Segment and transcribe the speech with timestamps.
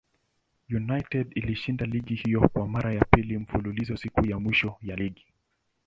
[0.69, 5.27] United ilishinda ligi hiyo kwa mara ya pili mfululizo siku ya mwisho ya ligi.